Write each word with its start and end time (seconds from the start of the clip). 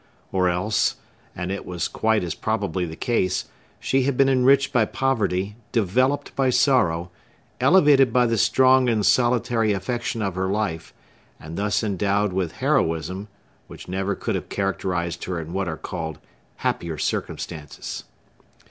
Or 0.31 0.49
else,—and 0.49 1.51
it 1.51 1.63
was 1.63 1.87
quite 1.87 2.23
as 2.23 2.33
probably 2.33 2.85
the 2.85 2.95
case,—she 2.95 4.01
had 4.01 4.17
been 4.17 4.29
enriched 4.29 4.73
by 4.73 4.85
poverty, 4.85 5.57
developed 5.71 6.35
by 6.35 6.49
sorrow, 6.49 7.11
elevated 7.59 8.11
by 8.11 8.25
the 8.25 8.39
strong 8.39 8.89
and 8.89 9.05
solitary 9.05 9.73
affection 9.73 10.23
of 10.23 10.33
her 10.33 10.47
life, 10.49 10.91
and 11.39 11.55
thus 11.55 11.83
endowed 11.83 12.33
with 12.33 12.53
heroism, 12.53 13.27
which 13.67 13.87
never 13.87 14.15
could 14.15 14.33
have 14.33 14.49
characterized 14.49 15.25
her 15.25 15.39
in 15.39 15.53
what 15.53 15.67
are 15.67 15.77
called 15.77 16.17
happier 16.55 16.97
circumstances. 16.97 18.05